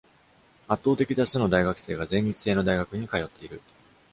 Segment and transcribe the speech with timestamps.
[0.67, 3.61] 圧倒的多数の大学生が全日制の大学に通っている。